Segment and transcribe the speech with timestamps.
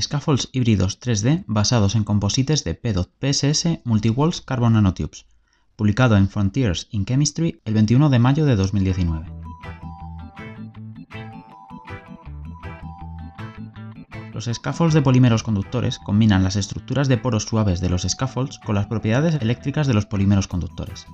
[0.00, 5.26] scaffolds híbridos 3D basados en composites de P.PSS Multiwalls Carbon Nanotubes,
[5.76, 9.26] publicado en Frontiers in Chemistry el 21 de mayo de 2019.
[14.32, 18.74] Los scaffolds de polímeros conductores combinan las estructuras de poros suaves de los scaffolds con
[18.74, 21.06] las propiedades eléctricas de los polímeros conductores.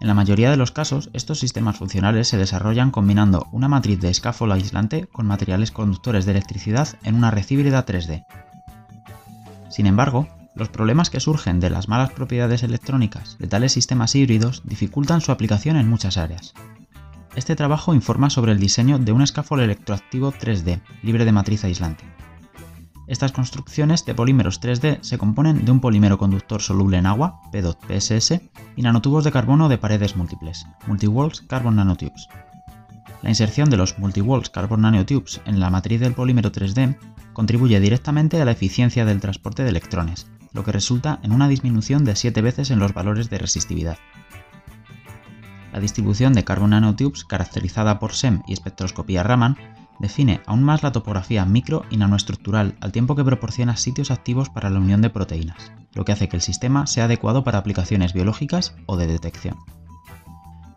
[0.00, 4.12] En la mayoría de los casos, estos sistemas funcionales se desarrollan combinando una matriz de
[4.12, 8.26] scaffold aislante con materiales conductores de electricidad en una red híbrida 3D.
[9.70, 14.62] Sin embargo, los problemas que surgen de las malas propiedades electrónicas de tales sistemas híbridos
[14.64, 16.54] dificultan su aplicación en muchas áreas.
[17.34, 22.04] Este trabajo informa sobre el diseño de un scaffold electroactivo 3D, libre de matriz aislante.
[23.06, 28.40] Estas construcciones de polímeros 3D se componen de un polímero conductor soluble en agua, P.PSS,
[28.74, 32.28] y nanotubos de carbono de paredes múltiples, Multi-Walls Carbon Nanotubes.
[33.22, 36.98] La inserción de los Multi-Walls Carbon Nanotubes en la matriz del polímero 3D
[37.32, 42.04] contribuye directamente a la eficiencia del transporte de electrones, lo que resulta en una disminución
[42.04, 43.98] de 7 veces en los valores de resistividad.
[45.72, 49.56] La distribución de Carbon Nanotubes, caracterizada por SEM y espectroscopía Raman,
[49.98, 54.70] define aún más la topografía micro y nanoestructural al tiempo que proporciona sitios activos para
[54.70, 58.74] la unión de proteínas, lo que hace que el sistema sea adecuado para aplicaciones biológicas
[58.86, 59.56] o de detección.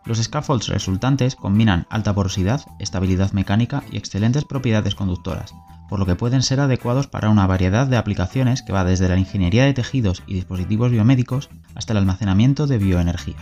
[0.04, 5.54] Los scaffolds resultantes combinan alta porosidad, estabilidad mecánica y excelentes propiedades conductoras,
[5.88, 9.18] por lo que pueden ser adecuados para una variedad de aplicaciones que va desde la
[9.18, 13.36] ingeniería de tejidos y dispositivos biomédicos hasta el almacenamiento de bioenergía.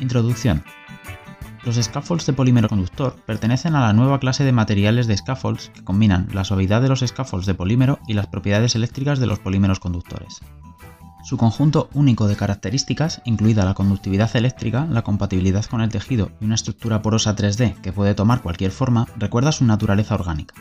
[0.00, 0.64] Introducción.
[1.64, 5.84] Los scaffolds de polímero conductor pertenecen a la nueva clase de materiales de scaffolds que
[5.84, 9.78] combinan la suavidad de los scaffolds de polímero y las propiedades eléctricas de los polímeros
[9.78, 10.40] conductores.
[11.22, 16.46] Su conjunto único de características, incluida la conductividad eléctrica, la compatibilidad con el tejido y
[16.46, 20.54] una estructura porosa 3D que puede tomar cualquier forma, recuerda su naturaleza orgánica.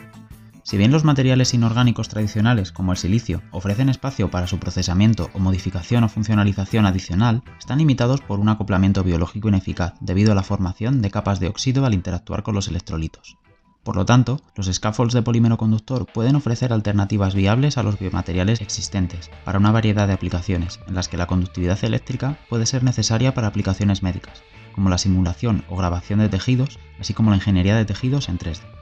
[0.69, 5.39] Si bien los materiales inorgánicos tradicionales, como el silicio, ofrecen espacio para su procesamiento o
[5.39, 11.01] modificación o funcionalización adicional, están limitados por un acoplamiento biológico ineficaz debido a la formación
[11.01, 13.39] de capas de óxido al interactuar con los electrolitos.
[13.83, 18.61] Por lo tanto, los scaffolds de polímero conductor pueden ofrecer alternativas viables a los biomateriales
[18.61, 23.33] existentes para una variedad de aplicaciones en las que la conductividad eléctrica puede ser necesaria
[23.33, 24.43] para aplicaciones médicas,
[24.75, 28.78] como la simulación o grabación de tejidos, así como la ingeniería de tejidos en 3D.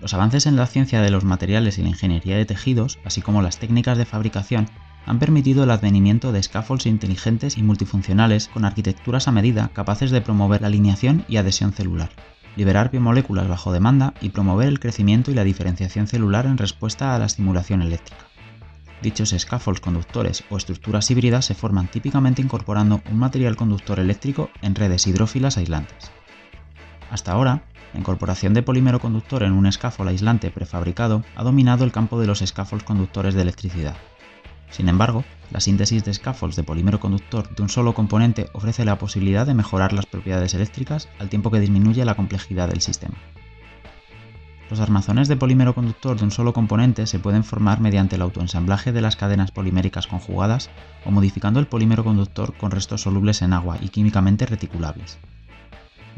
[0.00, 3.42] Los avances en la ciencia de los materiales y la ingeniería de tejidos, así como
[3.42, 4.68] las técnicas de fabricación,
[5.06, 10.20] han permitido el advenimiento de scaffolds inteligentes y multifuncionales con arquitecturas a medida capaces de
[10.20, 12.10] promover la alineación y adhesión celular,
[12.56, 17.18] liberar biomoléculas bajo demanda y promover el crecimiento y la diferenciación celular en respuesta a
[17.18, 18.26] la estimulación eléctrica.
[19.02, 24.74] Dichos scaffolds conductores o estructuras híbridas se forman típicamente incorporando un material conductor eléctrico en
[24.74, 26.10] redes hidrófilas aislantes.
[27.10, 27.62] Hasta ahora,
[27.92, 32.26] la incorporación de polímero conductor en un scaffold aislante prefabricado ha dominado el campo de
[32.26, 33.96] los scaffolds conductores de electricidad.
[34.70, 38.98] Sin embargo, la síntesis de scaffolds de polímero conductor de un solo componente ofrece la
[38.98, 43.16] posibilidad de mejorar las propiedades eléctricas al tiempo que disminuye la complejidad del sistema.
[44.68, 48.92] Los armazones de polímero conductor de un solo componente se pueden formar mediante el autoensamblaje
[48.92, 50.68] de las cadenas poliméricas conjugadas
[51.06, 55.18] o modificando el polímero conductor con restos solubles en agua y químicamente reticulables.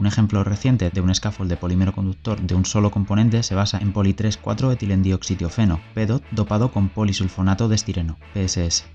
[0.01, 3.77] Un ejemplo reciente de un scaffold de polímero conductor de un solo componente se basa
[3.77, 8.87] en poli 3,4-etilendioxitiofeno, PEDOT, dopado con polisulfonato de estireno, PSS,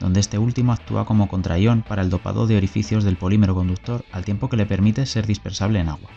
[0.00, 4.26] donde este último actúa como contraión para el dopado de orificios del polímero conductor al
[4.26, 6.10] tiempo que le permite ser dispersable en agua.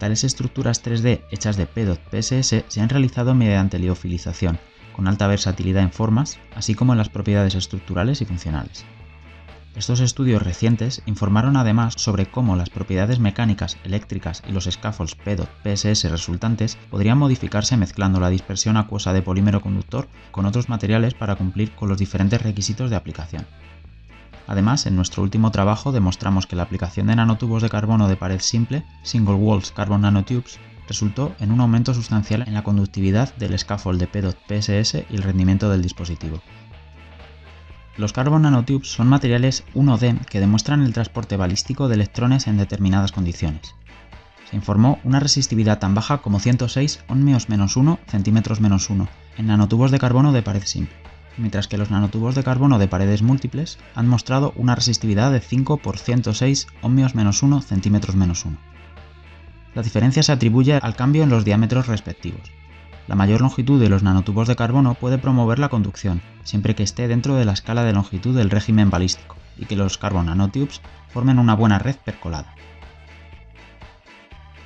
[0.00, 4.58] Tales estructuras 3D hechas de PEDOT-PSS se han realizado mediante liofilización,
[4.96, 8.84] con alta versatilidad en formas, así como en las propiedades estructurales y funcionales.
[9.74, 16.10] Estos estudios recientes informaron además sobre cómo las propiedades mecánicas, eléctricas y los scaffolds PEDOT-PSS
[16.10, 21.72] resultantes podrían modificarse mezclando la dispersión acuosa de polímero conductor con otros materiales para cumplir
[21.72, 23.46] con los diferentes requisitos de aplicación.
[24.46, 28.40] Además, en nuestro último trabajo demostramos que la aplicación de nanotubos de carbono de pared
[28.40, 33.98] simple, Single Walls Carbon Nanotubes, resultó en un aumento sustancial en la conductividad del scaffold
[33.98, 36.42] de PEDOT-PSS y el rendimiento del dispositivo.
[37.98, 43.12] Los carbon nanotubes son materiales 1D que demuestran el transporte balístico de electrones en determinadas
[43.12, 43.74] condiciones.
[44.48, 49.98] Se informó una resistividad tan baja como 106 ohmios 1 centímetros 1 en nanotubos de
[49.98, 50.96] carbono de pared simple,
[51.36, 55.76] mientras que los nanotubos de carbono de paredes múltiples han mostrado una resistividad de 5
[55.76, 58.56] por 106 ohmios 1 centímetros 1.
[59.74, 62.50] La diferencia se atribuye al cambio en los diámetros respectivos.
[63.08, 67.08] La mayor longitud de los nanotubos de carbono puede promover la conducción, siempre que esté
[67.08, 71.38] dentro de la escala de longitud del régimen balístico, y que los carbon nanotubes formen
[71.38, 72.54] una buena red percolada.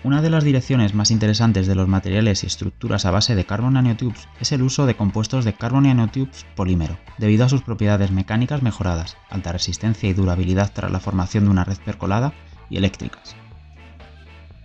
[0.04, 3.72] Una de las direcciones más interesantes de los materiales y estructuras a base de carbon
[3.72, 8.62] nanotubes es el uso de compuestos de carbon nanotubes polímero, debido a sus propiedades mecánicas
[8.62, 12.34] mejoradas, alta resistencia y durabilidad tras la formación de una red percolada
[12.68, 13.34] y eléctricas.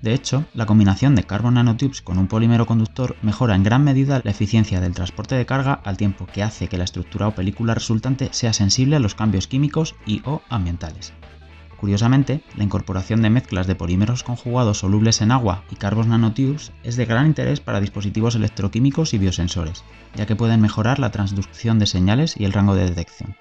[0.01, 4.21] De hecho, la combinación de carbon nanotubes con un polímero conductor mejora en gran medida
[4.23, 7.75] la eficiencia del transporte de carga al tiempo que hace que la estructura o película
[7.75, 11.13] resultante sea sensible a los cambios químicos y o ambientales.
[11.79, 16.95] Curiosamente, la incorporación de mezclas de polímeros conjugados solubles en agua y carbon nanotubes es
[16.95, 19.83] de gran interés para dispositivos electroquímicos y biosensores,
[20.15, 23.35] ya que pueden mejorar la transducción de señales y el rango de detección.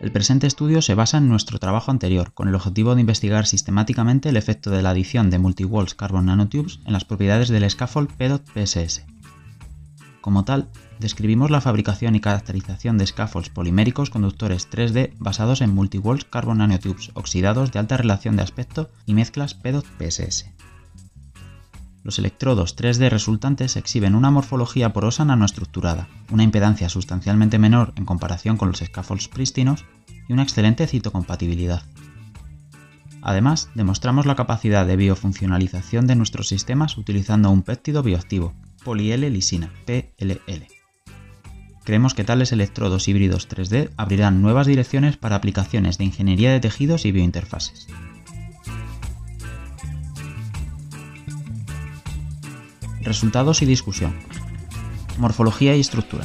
[0.00, 4.28] El presente estudio se basa en nuestro trabajo anterior, con el objetivo de investigar sistemáticamente
[4.28, 9.04] el efecto de la adición de multi-walls carbon nanotubes en las propiedades del scaffold PDOT-PSS.
[10.20, 10.68] Como tal,
[11.00, 17.10] describimos la fabricación y caracterización de scaffolds poliméricos conductores 3D basados en multi-walls carbon nanotubes
[17.14, 20.46] oxidados de alta relación de aspecto y mezclas PEDOT-PSS.
[22.08, 28.56] Los electrodos 3D resultantes exhiben una morfología porosa nanoestructurada, una impedancia sustancialmente menor en comparación
[28.56, 29.84] con los scaffolds prístinos
[30.26, 31.82] y una excelente citocompatibilidad.
[33.20, 38.54] Además, demostramos la capacidad de biofuncionalización de nuestros sistemas utilizando un péptido bioactivo,
[38.84, 40.66] poliL-lisina, PLL.
[41.84, 47.04] Creemos que tales electrodos híbridos 3D abrirán nuevas direcciones para aplicaciones de ingeniería de tejidos
[47.04, 47.86] y biointerfaces.
[53.08, 54.14] Resultados y discusión.
[55.16, 56.24] Morfología y estructura.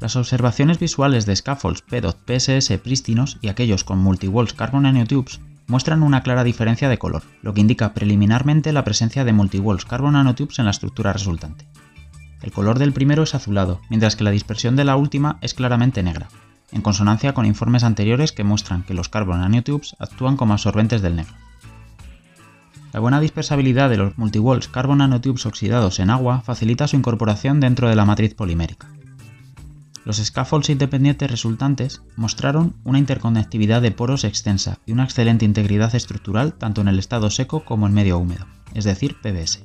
[0.00, 6.22] Las observaciones visuales de scaffolds PDOT-PSS prístinos y aquellos con multi-walls carbon nanotubes muestran una
[6.22, 10.66] clara diferencia de color, lo que indica preliminarmente la presencia de multi-walls carbon nanotubes en
[10.66, 11.66] la estructura resultante.
[12.42, 16.02] El color del primero es azulado, mientras que la dispersión de la última es claramente
[16.02, 16.28] negra,
[16.70, 21.16] en consonancia con informes anteriores que muestran que los carbon nanotubes actúan como absorbentes del
[21.16, 21.32] negro.
[22.92, 27.88] La buena dispersabilidad de los multiwalls carbon nanotubes oxidados en agua facilita su incorporación dentro
[27.88, 28.88] de la matriz polimérica.
[30.04, 36.54] Los scaffolds independientes resultantes mostraron una interconectividad de poros extensa y una excelente integridad estructural
[36.54, 39.64] tanto en el estado seco como en medio húmedo, es decir, PBS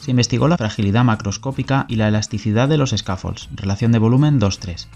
[0.00, 4.86] se investigó la fragilidad macroscópica y la elasticidad de los scaffolds, relación de volumen 2-3,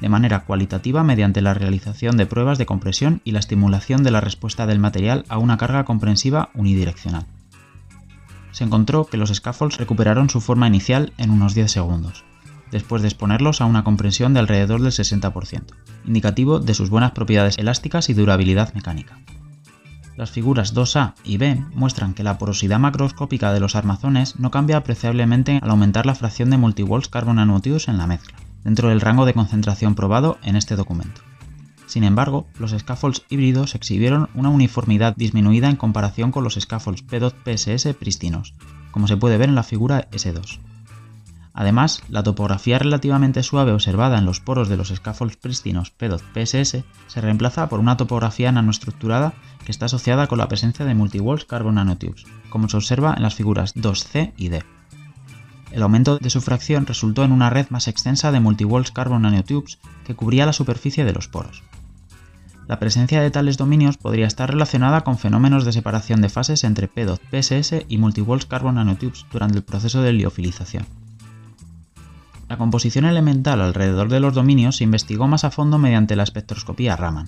[0.00, 4.20] de manera cualitativa mediante la realización de pruebas de compresión y la estimulación de la
[4.20, 7.26] respuesta del material a una carga comprensiva unidireccional.
[8.52, 12.24] Se encontró que los scaffolds recuperaron su forma inicial en unos 10 segundos,
[12.70, 15.62] después de exponerlos a una comprensión de alrededor del 60%,
[16.04, 19.18] indicativo de sus buenas propiedades elásticas y durabilidad mecánica.
[20.16, 24.76] Las figuras 2A y B muestran que la porosidad macroscópica de los armazones no cambia
[24.76, 29.26] apreciablemente al aumentar la fracción de multiwalls carbon nanotubes en la mezcla, dentro del rango
[29.26, 31.20] de concentración probado en este documento.
[31.86, 37.94] Sin embargo, los scaffolds híbridos exhibieron una uniformidad disminuida en comparación con los scaffolds P2PSS
[37.94, 38.54] prístinos,
[38.90, 40.58] como se puede ver en la figura S2.
[41.56, 47.20] Además, la topografía relativamente suave observada en los poros de los scaffolds prístinos P2PSS se
[47.20, 49.34] reemplaza por una topografía nanoestructurada
[49.64, 53.36] que está asociada con la presencia de multiwalls carbon nanotubes, como se observa en las
[53.36, 54.64] figuras 2C y D.
[55.74, 59.80] El aumento de su fracción resultó en una red más extensa de multiwalls carbon nanotubes
[60.06, 61.64] que cubría la superficie de los poros.
[62.68, 66.88] La presencia de tales dominios podría estar relacionada con fenómenos de separación de fases entre
[66.88, 70.86] P2PSS y multiwalls carbon nanotubes durante el proceso de liofilización.
[72.48, 76.94] La composición elemental alrededor de los dominios se investigó más a fondo mediante la espectroscopía
[76.94, 77.26] Raman.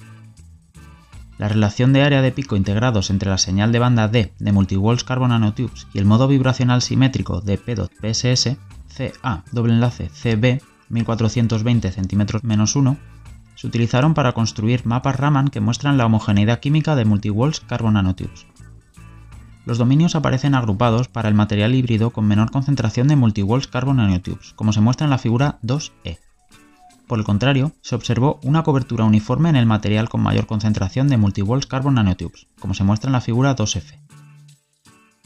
[1.38, 5.04] La relación de área de pico integrados entre la señal de banda D de multiwalls
[5.04, 8.56] carbon nanotubes y el modo vibracional simétrico de P.PSS,
[8.96, 12.96] CA doble enlace CB 1420 cm-1
[13.56, 18.46] se utilizaron para construir mapas Raman que muestran la homogeneidad química de multiwalls carbon nanotubes.
[19.64, 24.52] Los dominios aparecen agrupados para el material híbrido con menor concentración de multiwalls carbon nanotubes,
[24.54, 26.18] como se muestra en la figura 2E.
[27.06, 31.16] Por el contrario, se observó una cobertura uniforme en el material con mayor concentración de
[31.16, 34.00] multiwalls carbon nanotubes, como se muestra en la figura 2F.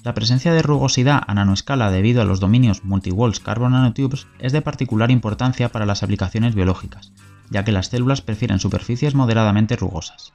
[0.03, 4.63] La presencia de rugosidad a nanoescala debido a los dominios multiwalls carbon nanotubes es de
[4.63, 7.13] particular importancia para las aplicaciones biológicas,
[7.51, 10.33] ya que las células prefieren superficies moderadamente rugosas.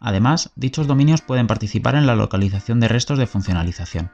[0.00, 4.10] Además, dichos dominios pueden participar en la localización de restos de funcionalización.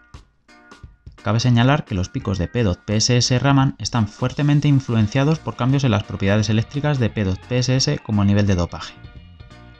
[1.23, 6.03] Cabe señalar que los picos de P.PSS Raman están fuertemente influenciados por cambios en las
[6.03, 8.95] propiedades eléctricas de P.PSS como el nivel de dopaje.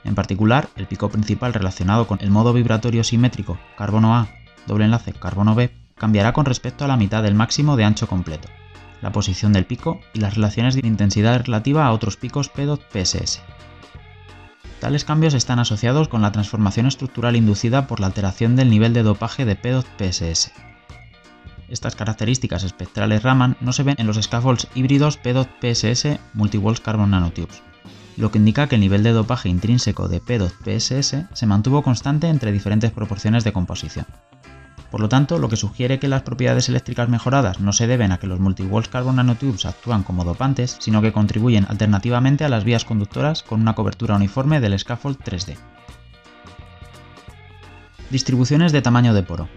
[0.05, 4.29] En particular, el pico principal relacionado con el modo vibratorio simétrico carbono A,
[4.67, 8.47] doble enlace carbono B, cambiará con respecto a la mitad del máximo de ancho completo,
[9.01, 13.41] la posición del pico y las relaciones de intensidad relativa a otros picos P.PSS.
[14.79, 19.03] Tales cambios están asociados con la transformación estructural inducida por la alteración del nivel de
[19.03, 20.72] dopaje de PDOT-PSS.
[21.73, 27.63] Estas características espectrales Raman no se ven en los scaffolds híbridos PDOT-PSS Multiwalls Carbon Nanotubes,
[28.15, 32.51] lo que indica que el nivel de dopaje intrínseco de PDOT-PSS se mantuvo constante entre
[32.51, 34.05] diferentes proporciones de composición.
[34.91, 38.19] Por lo tanto, lo que sugiere que las propiedades eléctricas mejoradas no se deben a
[38.19, 42.85] que los multiwalls carbon nanotubes actúan como dopantes, sino que contribuyen alternativamente a las vías
[42.85, 45.57] conductoras con una cobertura uniforme del scaffold 3D.
[48.11, 49.49] Distribuciones de tamaño de poro.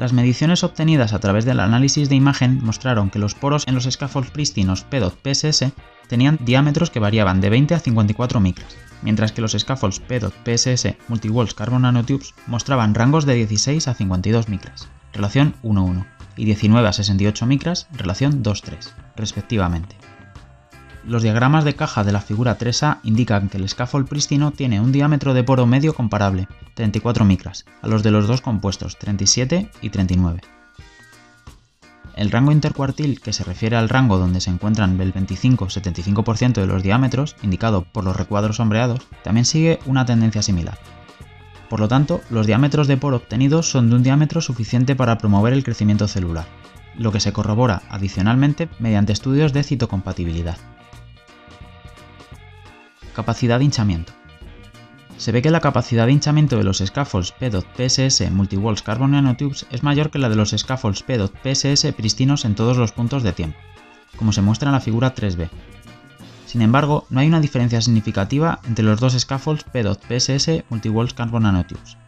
[0.00, 3.84] Las mediciones obtenidas a través del análisis de imagen mostraron que los poros en los
[3.84, 5.74] scaffolds prístinos PDOT-PSS
[6.08, 10.96] tenían diámetros que variaban de 20 a 54 micras, mientras que los scaffolds PDOT PSS
[11.08, 16.94] Multiwalls Carbon Nanotubes mostraban rangos de 16 a 52 micras, relación 1-1, y 19 a
[16.94, 19.96] 68 micras, relación 2-3, respectivamente.
[21.06, 24.92] Los diagramas de caja de la figura 3A indican que el scaffold prístino tiene un
[24.92, 29.90] diámetro de poro medio comparable, 34 micras, a los de los dos compuestos, 37 y
[29.90, 30.42] 39.
[32.16, 36.82] El rango intercuartil, que se refiere al rango donde se encuentran el 25-75% de los
[36.82, 40.78] diámetros, indicado por los recuadros sombreados, también sigue una tendencia similar.
[41.70, 45.54] Por lo tanto, los diámetros de poro obtenidos son de un diámetro suficiente para promover
[45.54, 46.46] el crecimiento celular,
[46.98, 50.58] lo que se corrobora adicionalmente mediante estudios de citocompatibilidad.
[53.14, 54.12] Capacidad de hinchamiento
[55.20, 59.82] se ve que la capacidad de hinchamiento de los scaffolds PDOT-PSS Multiwalls Carbon Nanotubes es
[59.82, 63.58] mayor que la de los scaffolds PDOT-PSS pristinos en todos los puntos de tiempo,
[64.16, 65.50] como se muestra en la figura 3b.
[66.46, 71.98] Sin embargo, no hay una diferencia significativa entre los dos scaffolds PDOT-PSS Multiwalls Carbon Nanotubes.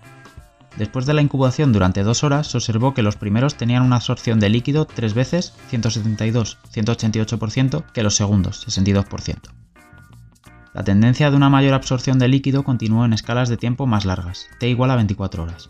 [0.78, 4.40] Después de la incubación durante dos horas, se observó que los primeros tenían una absorción
[4.40, 9.61] de líquido tres veces, 172-188%, que los segundos, 62%.
[10.74, 14.48] La tendencia de una mayor absorción de líquido continuó en escalas de tiempo más largas,
[14.58, 15.68] t igual a 24 horas,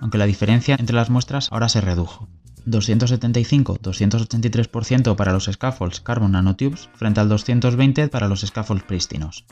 [0.00, 2.28] aunque la diferencia entre las muestras ahora se redujo.
[2.66, 9.44] 275-283% para los scaffolds Carbon Nanotubes frente al 220 para los scaffolds prístinos.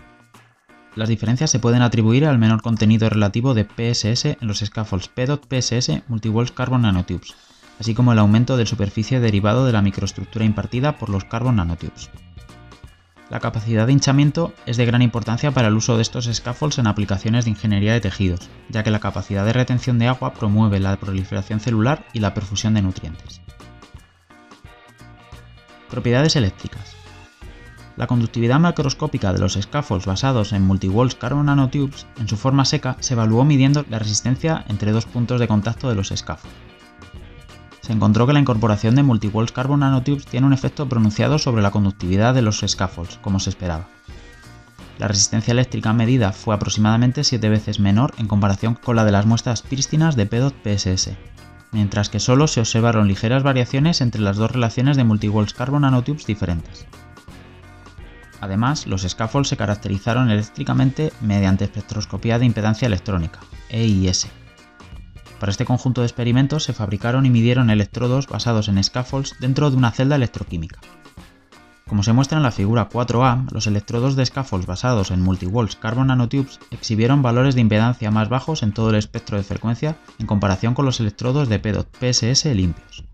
[0.96, 5.46] Las diferencias se pueden atribuir al menor contenido relativo de PSS en los scaffolds PDOT
[5.46, 7.34] PSS Multiwalls Carbon Nanotubes,
[7.78, 12.10] así como el aumento de superficie derivado de la microestructura impartida por los Carbon Nanotubes.
[13.30, 16.86] La capacidad de hinchamiento es de gran importancia para el uso de estos scaffolds en
[16.86, 20.96] aplicaciones de ingeniería de tejidos, ya que la capacidad de retención de agua promueve la
[20.96, 23.42] proliferación celular y la perfusión de nutrientes.
[25.90, 26.96] Propiedades eléctricas.
[27.98, 32.96] La conductividad macroscópica de los scaffolds basados en multiwalls carbon nanotubes en su forma seca
[33.00, 36.54] se evaluó midiendo la resistencia entre dos puntos de contacto de los scaffolds
[37.88, 41.70] se encontró que la incorporación de multiwalls carbon nanotubes tiene un efecto pronunciado sobre la
[41.70, 43.88] conductividad de los scaffolds, como se esperaba.
[44.98, 49.24] La resistencia eléctrica medida fue aproximadamente 7 veces menor en comparación con la de las
[49.24, 51.12] muestras prístinas de PDOT PSS,
[51.72, 56.26] mientras que solo se observaron ligeras variaciones entre las dos relaciones de multiwalls carbon nanotubes
[56.26, 56.84] diferentes.
[58.42, 63.40] Además, los scaffolds se caracterizaron eléctricamente mediante espectroscopía de impedancia electrónica,
[63.70, 64.28] EIS,
[65.38, 69.76] para este conjunto de experimentos se fabricaron y midieron electrodos basados en scaffolds dentro de
[69.76, 70.80] una celda electroquímica.
[71.88, 76.08] Como se muestra en la figura 4A, los electrodos de scaffolds basados en multiwalls carbon
[76.08, 80.74] nanotubes exhibieron valores de impedancia más bajos en todo el espectro de frecuencia en comparación
[80.74, 83.04] con los electrodos de PDOT PSS limpios.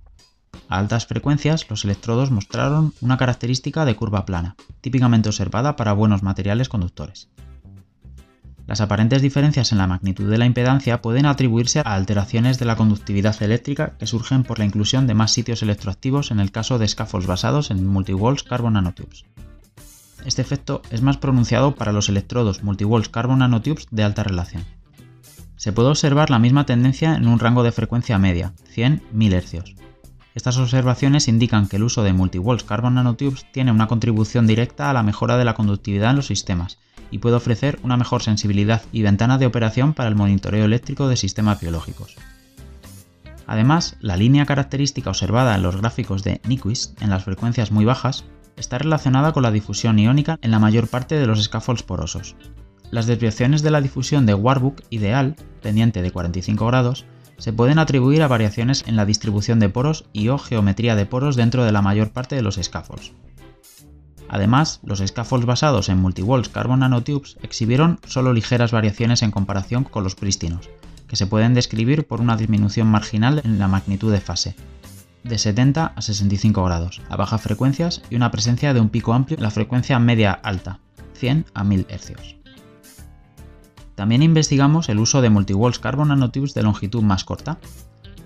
[0.68, 6.24] A altas frecuencias, los electrodos mostraron una característica de curva plana, típicamente observada para buenos
[6.24, 7.28] materiales conductores.
[8.66, 12.76] Las aparentes diferencias en la magnitud de la impedancia pueden atribuirse a alteraciones de la
[12.76, 16.88] conductividad eléctrica que surgen por la inclusión de más sitios electroactivos en el caso de
[16.88, 19.26] scaffolds basados en multiwalls carbon nanotubes.
[20.24, 24.64] Este efecto es más pronunciado para los electrodos multiwalls carbon nanotubes de alta relación.
[25.56, 29.74] Se puede observar la misma tendencia en un rango de frecuencia media, 100-1000 Hz.
[30.34, 34.94] Estas observaciones indican que el uso de multiwalls carbon nanotubes tiene una contribución directa a
[34.94, 36.78] la mejora de la conductividad en los sistemas
[37.14, 41.16] y puede ofrecer una mejor sensibilidad y ventana de operación para el monitoreo eléctrico de
[41.16, 42.16] sistemas biológicos.
[43.46, 48.24] Además, la línea característica observada en los gráficos de Nyquist en las frecuencias muy bajas
[48.56, 52.34] está relacionada con la difusión iónica en la mayor parte de los scaffolds porosos.
[52.90, 57.04] Las desviaciones de la difusión de Warburg ideal, pendiente de 45 grados,
[57.38, 61.36] se pueden atribuir a variaciones en la distribución de poros y o geometría de poros
[61.36, 63.12] dentro de la mayor parte de los scaffolds.
[64.34, 70.02] Además, los scaffolds basados en multiwalls carbon nanotubes exhibieron solo ligeras variaciones en comparación con
[70.02, 70.68] los prístinos,
[71.06, 74.56] que se pueden describir por una disminución marginal en la magnitud de fase,
[75.22, 79.36] de 70 a 65 grados, a bajas frecuencias y una presencia de un pico amplio
[79.36, 80.80] en la frecuencia media alta,
[81.12, 82.34] 100 a 1000 Hz.
[83.94, 87.58] También investigamos el uso de multiwalls carbon nanotubes de longitud más corta,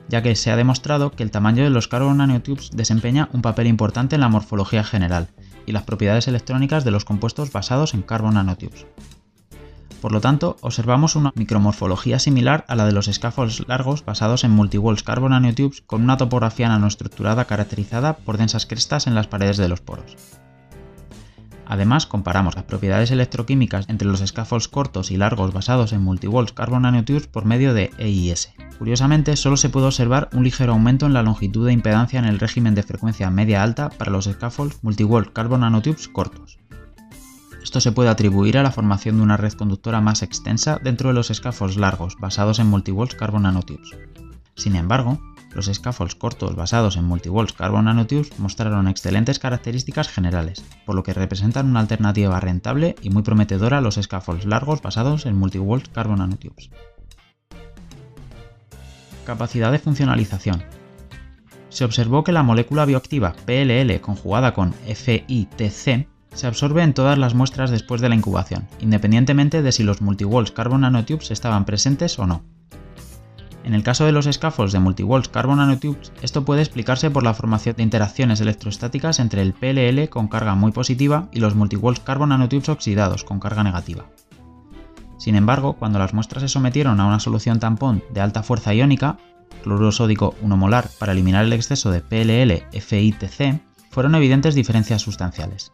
[0.08, 3.66] ya que se ha demostrado que el tamaño de los carbon nanotubes desempeña un papel
[3.66, 5.28] importante en la morfología general
[5.68, 8.86] y las propiedades electrónicas de los compuestos basados en carbon nanotubes.
[10.00, 14.52] Por lo tanto, observamos una micromorfología similar a la de los scaffolds largos basados en
[14.52, 19.68] multiwalls carbon nanotubes con una topografía nanoestructurada caracterizada por densas crestas en las paredes de
[19.68, 20.16] los poros.
[21.68, 26.82] Además, comparamos las propiedades electroquímicas entre los scaffolds cortos y largos basados en multiwalls carbon
[26.82, 28.54] nanotubes por medio de EIS.
[28.78, 32.40] Curiosamente, solo se puede observar un ligero aumento en la longitud de impedancia en el
[32.40, 36.58] régimen de frecuencia media-alta para los scaffolds multiwall carbon nanotubes cortos.
[37.62, 41.14] Esto se puede atribuir a la formación de una red conductora más extensa dentro de
[41.14, 43.90] los scaffolds largos basados en multiwalls carbon nanotubes.
[44.54, 45.20] Sin embargo,
[45.54, 51.14] los scaffolds cortos basados en multiwalls carbon nanotubes mostraron excelentes características generales, por lo que
[51.14, 56.18] representan una alternativa rentable y muy prometedora a los scaffolds largos basados en multiwalls carbon
[56.18, 56.70] nanotubes.
[59.24, 60.64] Capacidad de funcionalización.
[61.68, 67.34] Se observó que la molécula bioactiva PLL conjugada con FITC se absorbe en todas las
[67.34, 72.26] muestras después de la incubación, independientemente de si los multiwalls carbon nanotubes estaban presentes o
[72.26, 72.42] no.
[73.68, 77.34] En el caso de los scaffolds de multiwalls carbon nanotubes, esto puede explicarse por la
[77.34, 82.30] formación de interacciones electrostáticas entre el PLL con carga muy positiva y los multiwalls carbon
[82.30, 84.06] nanotubes oxidados con carga negativa.
[85.18, 89.18] Sin embargo, cuando las muestras se sometieron a una solución tampón de alta fuerza iónica,
[89.62, 93.60] cloruro sódico 1 molar para eliminar el exceso de PLL FITC,
[93.90, 95.72] fueron evidentes diferencias sustanciales.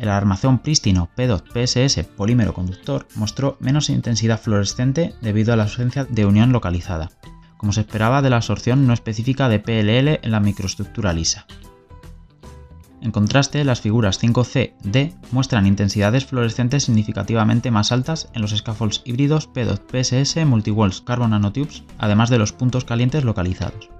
[0.00, 6.24] El armazón prístino P2PSS polímero conductor mostró menos intensidad fluorescente debido a la ausencia de
[6.24, 7.10] unión localizada,
[7.58, 11.44] como se esperaba de la absorción no específica de PLL en la microestructura lisa.
[13.02, 19.02] En contraste, las figuras 5C, D muestran intensidades fluorescentes significativamente más altas en los scaffolds
[19.04, 23.90] híbridos P2PSS multiwalls carbon nanotubes, además de los puntos calientes localizados.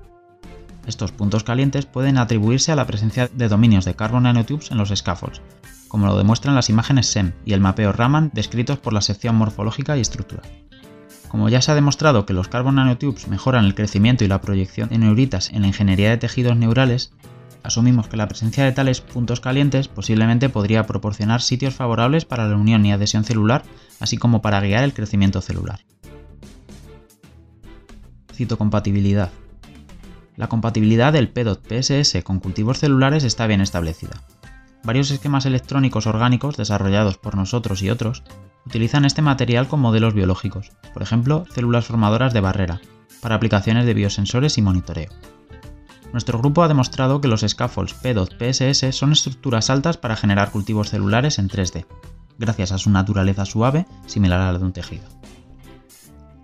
[0.87, 4.89] Estos puntos calientes pueden atribuirse a la presencia de dominios de carbon nanotubes en los
[4.89, 5.43] scaffolds,
[5.90, 9.98] como lo demuestran las imágenes SEM y el mapeo Raman descritos por la sección morfológica
[9.98, 10.42] y estructura.
[11.28, 14.88] Como ya se ha demostrado que los carbon nanotubes mejoran el crecimiento y la proyección
[14.88, 17.12] de neuritas en la ingeniería de tejidos neurales,
[17.64, 22.56] asumimos que la presencia de tales puntos calientes posiblemente podría proporcionar sitios favorables para la
[22.56, 23.64] unión y adhesión celular,
[23.98, 25.80] así como para guiar el crecimiento celular.
[28.32, 29.30] Citocompatibilidad.
[30.36, 34.22] La compatibilidad del P.PSS con cultivos celulares está bien establecida.
[34.82, 38.23] Varios esquemas electrónicos orgánicos desarrollados por nosotros y otros
[38.66, 42.80] utilizan este material con modelos biológicos, por ejemplo, células formadoras de barrera,
[43.21, 45.10] para aplicaciones de biosensores y monitoreo.
[46.12, 51.38] Nuestro grupo ha demostrado que los scaffolds P2PSS son estructuras altas para generar cultivos celulares
[51.38, 51.86] en 3D,
[52.38, 55.04] gracias a su naturaleza suave, similar a la de un tejido.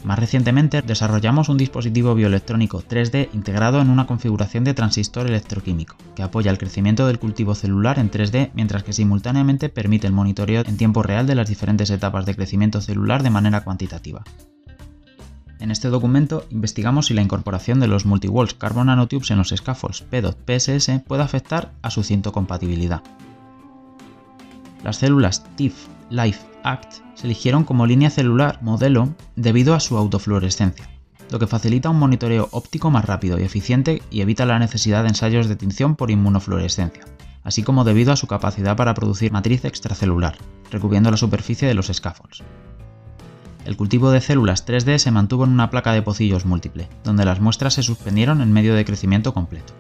[0.07, 6.23] Más recientemente desarrollamos un dispositivo bioelectrónico 3D integrado en una configuración de transistor electroquímico, que
[6.23, 10.77] apoya el crecimiento del cultivo celular en 3D mientras que simultáneamente permite el monitoreo en
[10.77, 14.23] tiempo real de las diferentes etapas de crecimiento celular de manera cuantitativa.
[15.59, 20.05] En este documento investigamos si la incorporación de los multiwalls carbon nanotubes en los scaffolds
[20.09, 23.03] P2PSS puede afectar a su compatibilidad.
[24.85, 30.91] Las células TIF Life Act se eligieron como línea celular modelo debido a su autofluorescencia,
[31.31, 35.11] lo que facilita un monitoreo óptico más rápido y eficiente y evita la necesidad de
[35.11, 37.05] ensayos de tinción por inmunofluorescencia,
[37.45, 40.37] así como debido a su capacidad para producir matriz extracelular,
[40.71, 42.43] recubriendo la superficie de los scaffolds.
[43.65, 47.41] El cultivo de células 3D se mantuvo en una placa de pocillos múltiple, donde las
[47.41, 49.73] muestras se suspendieron en medio de crecimiento completo.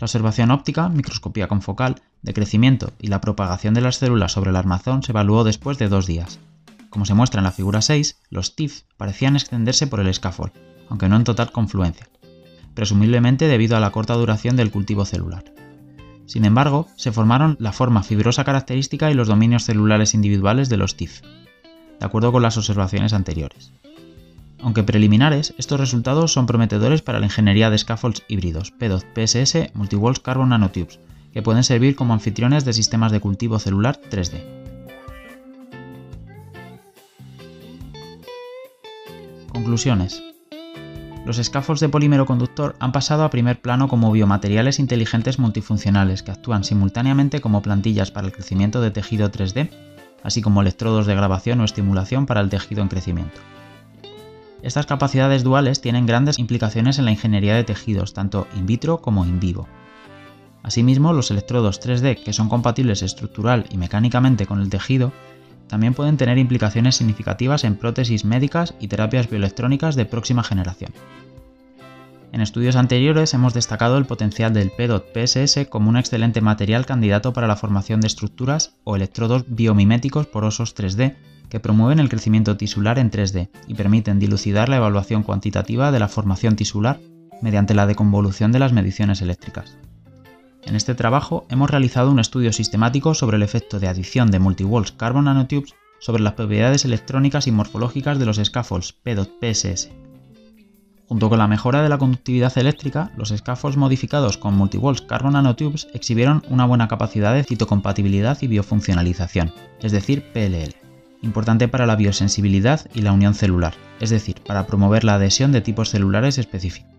[0.00, 4.56] La observación óptica, microscopía confocal, de crecimiento y la propagación de las células sobre el
[4.56, 6.40] armazón se evaluó después de dos días.
[6.90, 10.52] Como se muestra en la figura 6, los TIF parecían extenderse por el scaffold,
[10.88, 12.08] aunque no en total confluencia,
[12.74, 15.44] presumiblemente debido a la corta duración del cultivo celular.
[16.26, 20.96] Sin embargo, se formaron la forma fibrosa característica y los dominios celulares individuales de los
[20.96, 21.20] TIF,
[22.00, 23.72] de acuerdo con las observaciones anteriores.
[24.64, 30.48] Aunque preliminares, estos resultados son prometedores para la ingeniería de scaffolds híbridos P2PSS Multiwalls Carbon
[30.48, 31.00] Nanotubes,
[31.34, 34.42] que pueden servir como anfitriones de sistemas de cultivo celular 3D.
[39.52, 40.22] Conclusiones.
[41.26, 46.30] Los scaffolds de polímero conductor han pasado a primer plano como biomateriales inteligentes multifuncionales que
[46.30, 49.68] actúan simultáneamente como plantillas para el crecimiento de tejido 3D,
[50.22, 53.53] así como electrodos de grabación o estimulación para el tejido en crecimiento.
[54.64, 59.26] Estas capacidades duales tienen grandes implicaciones en la ingeniería de tejidos, tanto in vitro como
[59.26, 59.68] in vivo.
[60.62, 65.12] Asimismo, los electrodos 3D, que son compatibles estructural y mecánicamente con el tejido,
[65.68, 70.94] también pueden tener implicaciones significativas en prótesis médicas y terapias bioelectrónicas de próxima generación.
[72.32, 77.48] En estudios anteriores hemos destacado el potencial del PDOT-PSS como un excelente material candidato para
[77.48, 81.16] la formación de estructuras o electrodos biomiméticos porosos 3D
[81.54, 86.08] que promueven el crecimiento tisular en 3D y permiten dilucidar la evaluación cuantitativa de la
[86.08, 86.98] formación tisular
[87.42, 89.78] mediante la deconvolución de las mediciones eléctricas.
[90.64, 94.90] En este trabajo hemos realizado un estudio sistemático sobre el efecto de adición de multiwalls
[94.90, 99.90] carbon nanotubes sobre las propiedades electrónicas y morfológicas de los scaffolds PDOT-PSS.
[101.06, 105.86] Junto con la mejora de la conductividad eléctrica, los scaffolds modificados con multiwalls carbon nanotubes
[105.94, 110.83] exhibieron una buena capacidad de citocompatibilidad y biofuncionalización, es decir, PLL,
[111.24, 115.60] importante para la biosensibilidad y la unión celular, es decir, para promover la adhesión de
[115.60, 116.90] tipos celulares específicos.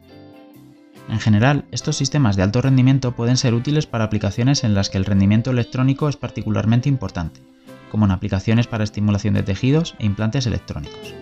[1.07, 4.97] En general, estos sistemas de alto rendimiento pueden ser útiles para aplicaciones en las que
[4.97, 7.41] el rendimiento electrónico es particularmente importante,
[7.91, 11.13] como en aplicaciones para estimulación de tejidos e implantes electrónicos.